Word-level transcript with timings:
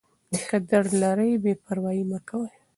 که 0.49 0.57
درد 0.69 0.91
لرئ 1.01 1.31
بې 1.43 1.53
پروايي 1.63 2.03
مه 2.09 2.19
کوئ. 2.27 2.51